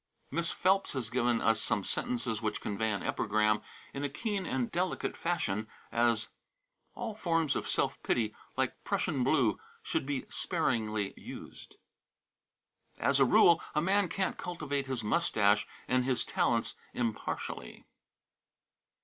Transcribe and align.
Miss 0.31 0.51
Phelps 0.51 0.93
has 0.93 1.11
given 1.11 1.41
us 1.41 1.61
some 1.61 1.83
sentences 1.83 2.41
which 2.41 2.59
convey 2.59 2.89
an 2.91 3.03
epigram 3.03 3.61
in 3.93 4.03
a 4.03 4.09
keen 4.09 4.47
and 4.47 4.71
delicate 4.71 5.15
fashion, 5.15 5.67
as: 5.91 6.29
"All 6.95 7.13
forms 7.13 7.55
of 7.55 7.67
self 7.69 8.01
pity, 8.01 8.35
like 8.57 8.83
Prussian 8.83 9.23
blue, 9.23 9.59
should 9.83 10.07
be 10.07 10.25
sparingly 10.27 11.13
used." 11.15 11.75
"As 12.97 13.19
a 13.19 13.25
rule, 13.25 13.61
a 13.75 13.81
man 13.83 14.09
can't 14.09 14.39
cultivate 14.39 14.87
his 14.87 15.03
mustache 15.03 15.67
and 15.87 16.03
his 16.03 16.25
talents 16.25 16.73
impartially." 16.95 17.85